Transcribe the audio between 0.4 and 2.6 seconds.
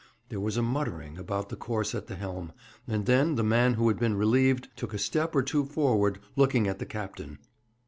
a muttering about the course at the helm,